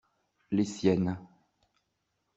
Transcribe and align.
Les 0.49 0.65
siennes. 0.65 1.15